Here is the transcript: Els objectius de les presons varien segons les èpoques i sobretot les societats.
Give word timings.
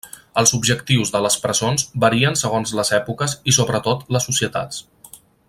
Els 0.41 0.51
objectius 0.57 1.11
de 1.15 1.19
les 1.25 1.37
presons 1.43 1.85
varien 2.05 2.39
segons 2.41 2.73
les 2.81 2.91
èpoques 2.99 3.37
i 3.53 3.55
sobretot 3.59 4.05
les 4.17 4.27
societats. 4.31 4.83